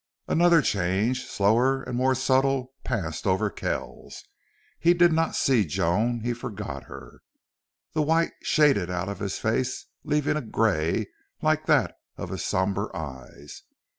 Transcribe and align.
Another 0.27 0.63
change, 0.63 1.27
slower 1.27 1.83
and 1.83 1.95
more 1.95 2.15
subtle, 2.15 2.73
passed 2.83 3.27
over 3.27 3.51
Kells. 3.51 4.23
He 4.79 4.95
did 4.95 5.13
not 5.13 5.35
see 5.35 5.63
Joan. 5.63 6.21
He 6.21 6.33
forgot 6.33 6.85
her. 6.85 7.21
The 7.93 8.01
white 8.01 8.31
shaded 8.41 8.89
out 8.89 9.09
of 9.09 9.19
his 9.19 9.37
face, 9.37 9.85
leaving 10.03 10.37
a 10.37 10.41
gray 10.41 11.05
like 11.43 11.67
that 11.67 11.95
of 12.17 12.29
his 12.29 12.43
somber 12.43 12.89
eyes. 12.95 13.61